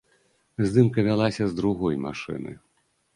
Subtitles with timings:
[0.69, 2.55] Здымка вялася з другой машыны.